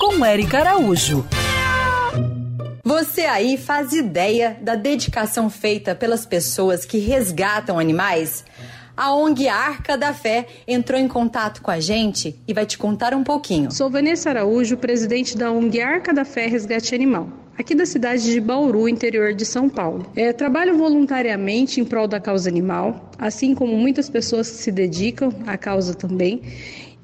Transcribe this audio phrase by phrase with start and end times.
[0.00, 1.24] Com Eric Araújo.
[2.82, 8.44] Você aí faz ideia da dedicação feita pelas pessoas que resgatam animais?
[8.96, 13.14] A ONG Arca da Fé entrou em contato com a gente e vai te contar
[13.14, 13.70] um pouquinho.
[13.70, 18.40] Sou Vanessa Araújo, presidente da ONG Arca da Fé Resgate Animal aqui da cidade de
[18.40, 20.06] Bauru, interior de São Paulo.
[20.16, 25.32] É, trabalho voluntariamente em prol da causa animal, assim como muitas pessoas que se dedicam
[25.46, 26.42] à causa também,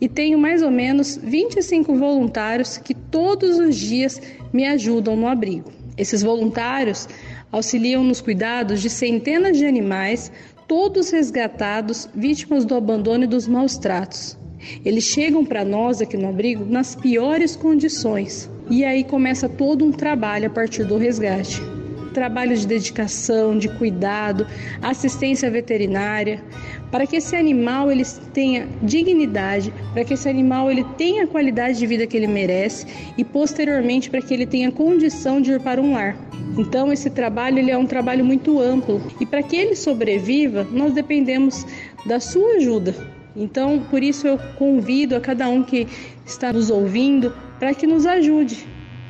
[0.00, 4.20] e tenho mais ou menos 25 voluntários que todos os dias
[4.52, 5.72] me ajudam no abrigo.
[5.96, 7.08] Esses voluntários
[7.50, 10.30] auxiliam nos cuidados de centenas de animais,
[10.66, 14.38] todos resgatados, vítimas do abandono e dos maus tratos.
[14.84, 18.50] Eles chegam para nós aqui no abrigo nas piores condições.
[18.70, 21.77] E aí começa todo um trabalho a partir do resgate.
[22.12, 24.46] Trabalho de dedicação, de cuidado,
[24.82, 26.42] assistência veterinária,
[26.90, 31.78] para que esse animal ele tenha dignidade, para que esse animal ele tenha a qualidade
[31.78, 32.86] de vida que ele merece
[33.16, 36.16] e posteriormente para que ele tenha condição de ir para um lar.
[36.56, 39.00] Então esse trabalho ele é um trabalho muito amplo.
[39.20, 41.66] E para que ele sobreviva, nós dependemos
[42.06, 42.94] da sua ajuda,
[43.38, 45.86] então, por isso eu convido a cada um que
[46.26, 48.66] está nos ouvindo para que nos ajude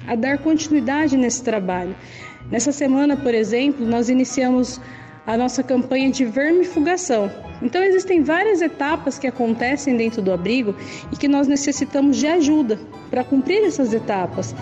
[0.09, 1.95] a dar continuidade nesse trabalho.
[2.51, 4.81] Nessa semana, por exemplo, nós iniciamos
[5.27, 7.31] a nossa campanha de vermifugação.
[7.61, 10.75] Então, existem várias etapas que acontecem dentro do abrigo
[11.13, 14.55] e que nós necessitamos de ajuda para cumprir essas etapas,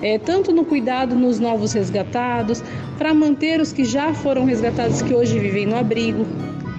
[0.00, 2.64] é, tanto no cuidado nos novos resgatados,
[2.96, 6.24] para manter os que já foram resgatados que hoje vivem no abrigo,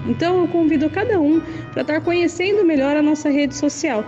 [0.08, 1.40] então eu convido cada um
[1.72, 4.04] para estar conhecendo melhor a nossa rede social,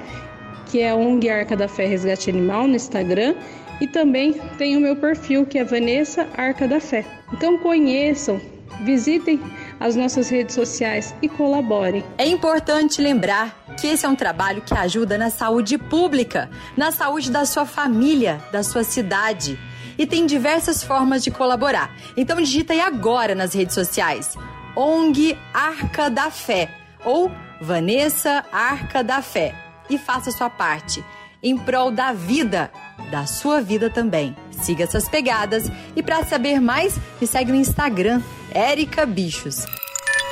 [0.69, 3.35] que é a ONG Arca da Fé Resgate Animal no Instagram
[3.81, 7.05] e também tem o meu perfil que é Vanessa Arca da Fé.
[7.33, 8.41] Então conheçam,
[8.85, 9.41] visitem
[9.81, 12.05] as nossas redes sociais e colaborem.
[12.17, 17.31] É importante lembrar que esse é um trabalho que ajuda na saúde pública, na saúde
[17.31, 19.59] da sua família, da sua cidade.
[19.97, 21.95] E tem diversas formas de colaborar.
[22.17, 24.37] Então digita aí agora nas redes sociais
[24.77, 26.71] ONG Arca da Fé
[27.05, 27.31] ou
[27.61, 31.05] Vanessa Arca da Fé e faça sua parte
[31.43, 32.71] em prol da vida,
[33.11, 34.37] da sua vida também.
[34.51, 38.21] Siga essas pegadas e para saber mais, me segue no Instagram,
[38.55, 39.65] Erica Bichos.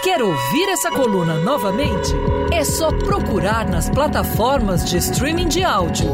[0.03, 2.13] Quer ouvir essa coluna novamente?
[2.53, 6.13] É só procurar nas plataformas de streaming de áudio.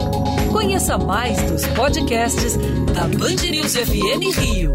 [0.51, 2.57] Conheça mais dos podcasts
[2.95, 4.75] da Band News FM Rio.